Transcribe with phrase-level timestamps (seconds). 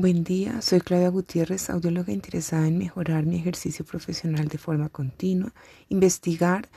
[0.00, 5.52] Buen día, soy Claudia Gutiérrez, audióloga interesada en mejorar mi ejercicio profesional de forma continua,
[5.90, 6.70] investigar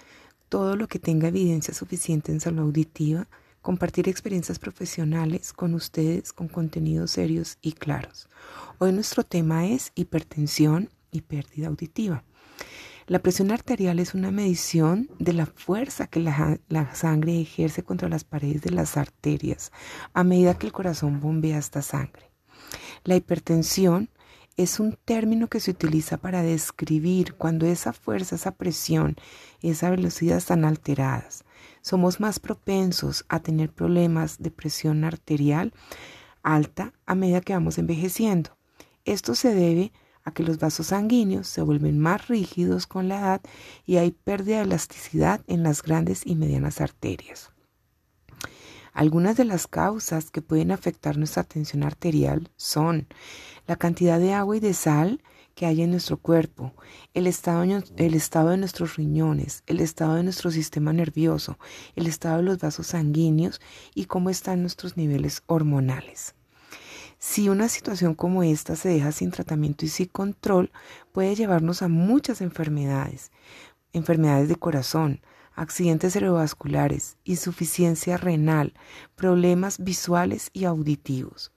[0.50, 3.30] todo lo que tenga evidencia suficiente en salud auditiva,
[3.62, 8.28] compartir experiencias profesionales con ustedes con contenidos serios y claros.
[8.78, 12.26] Hoy nuestro tema es hipertensión y pérdida auditiva.
[13.08, 18.10] La presión arterial es una medición de la fuerza que la, la, sangre ejerce contra
[18.10, 19.72] las paredes de las arterias
[20.14, 22.33] a medida que el corazón bombea esta sangre.
[23.06, 24.10] La hipertensión
[24.56, 29.16] es un término que se utiliza para describir cuando esa fuerza, esa presión,
[29.62, 31.44] esa velocidad están alteradas.
[31.82, 35.74] Somos más propensos a tener problemas de presión arterial
[36.44, 38.58] alta a medida que vamos envejeciendo.
[39.06, 39.92] Esto se debe
[40.24, 43.42] a que los vasos sanguíneos se vuelven más rígidos con la edad
[43.86, 47.53] y hay pérdida de elasticidad en las grandes y medianas arterias.
[48.94, 53.08] Algunas de las causas que pueden afectar nuestra tensión arterial son
[53.68, 55.22] la cantidad de agua y de sal
[55.56, 56.74] que hay en nuestro cuerpo,
[57.14, 61.58] el estado, el estado de nuestros riñones, el estado de nuestro sistema nervioso,
[61.96, 63.62] el estado de los vasos sanguíneos
[63.94, 66.36] y cómo están nuestros niveles hormonales.
[67.20, 70.72] Si una situación como esta se deja sin tratamiento y sin control,
[71.12, 73.32] puede llevarnos a muchas enfermedades,
[73.94, 75.22] enfermedades de corazón,
[75.56, 78.74] accidentes cerebrovasculares, insuficiencia renal,
[79.16, 81.52] problemas visuales y auditivos.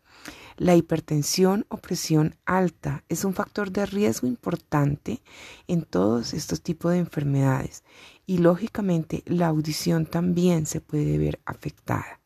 [0.57, 5.23] La hipertensión o presión alta es un factor de riesgo importante
[5.69, 7.85] en todos estos tipos de enfermedades
[8.25, 12.21] y lógicamente la audición también se puede ver afectada.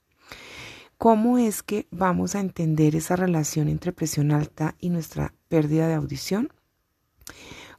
[0.96, 5.94] ¿Cómo es que vamos a entender esa relación entre presión alta y nuestra pérdida de
[5.94, 6.52] audición?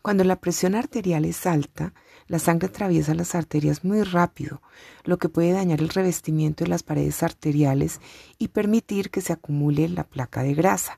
[0.01, 1.93] Cuando la presión arterial es alta,
[2.31, 4.61] la sangre atraviesa las arterias muy rápido,
[5.03, 7.99] lo que puede dañar el revestimiento de las paredes arteriales
[8.37, 10.97] y permitir que se acumule la placa de grasa.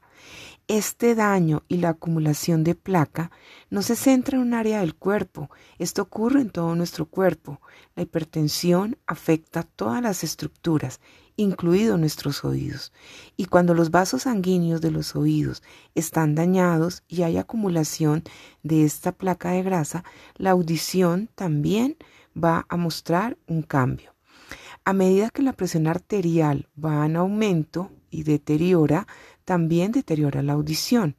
[0.69, 3.31] Este daño y la acumulación de placa
[3.69, 7.60] no se centra en un área del cuerpo, esto ocurre en todo nuestro cuerpo.
[7.95, 11.02] La hipertensión afecta todas las estructuras,
[11.36, 12.93] incluidos nuestros oídos.
[13.36, 15.64] Y cuando los vasos sanguíneos de los oídos
[15.95, 18.23] están dañados y hay acumulación
[18.61, 20.05] de esta placa de grasa,
[20.38, 21.98] la audición también
[22.42, 24.14] va a mostrar un cambio.
[24.86, 29.08] A medida que la presión arterial va en aumento y deteriora,
[29.45, 31.15] también deteriora la audición.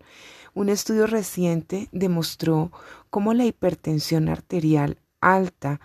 [0.55, 2.71] Un estudio reciente demostró
[3.11, 5.81] cómo la hipertensión arterial alta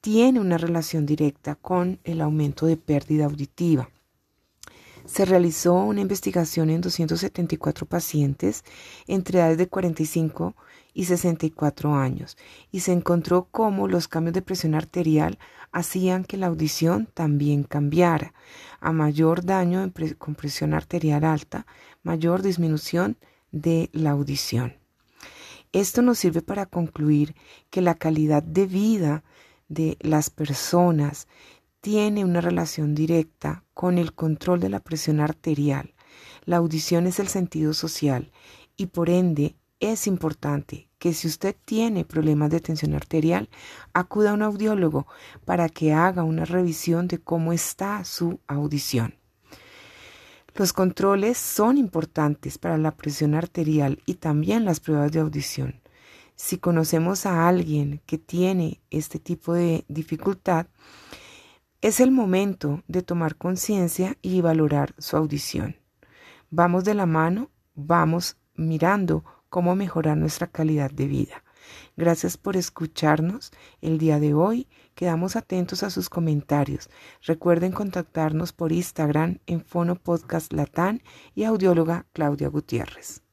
[0.00, 3.88] tiene una relación directa con el aumento de pérdida auditiva.
[5.06, 8.64] Se realizó una investigación en 274 pacientes
[9.06, 10.54] entre edades de 45
[10.94, 12.38] y 64 años
[12.72, 15.38] y se encontró cómo los cambios de presión arterial
[15.72, 18.32] hacían que la audición también cambiara.
[18.80, 21.66] A mayor daño con presión arterial alta,
[22.02, 23.18] mayor disminución
[23.52, 24.74] de la audición.
[25.72, 27.34] Esto nos sirve para concluir
[27.70, 29.24] que la calidad de vida
[29.68, 31.26] de las personas
[31.84, 35.92] tiene una relación directa con el control de la presión arterial.
[36.46, 38.32] La audición es el sentido social
[38.74, 43.50] y por ende es importante que si usted tiene problemas de tensión arterial,
[43.92, 45.06] acuda a un audiólogo
[45.44, 49.16] para que haga una revisión de cómo está su audición.
[50.54, 55.82] Los controles son importantes para la presión arterial y también las pruebas de audición.
[56.34, 60.66] Si conocemos a alguien que tiene este tipo de dificultad,
[61.84, 65.76] es el momento de tomar conciencia y valorar su audición.
[66.48, 71.44] Vamos de la mano, vamos mirando cómo mejorar nuestra calidad de vida.
[71.94, 73.52] Gracias por escucharnos
[73.82, 74.66] el día de hoy.
[74.94, 76.88] Quedamos atentos a sus comentarios.
[77.20, 81.02] Recuerden contactarnos por Instagram en Fono Podcast Latán
[81.34, 83.23] y audióloga Claudia Gutiérrez.